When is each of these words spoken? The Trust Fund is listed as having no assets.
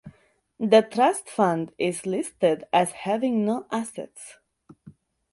The 0.59 0.81
Trust 0.81 1.29
Fund 1.29 1.73
is 1.77 2.07
listed 2.07 2.63
as 2.73 2.91
having 2.91 3.45
no 3.45 3.67
assets. 3.71 4.37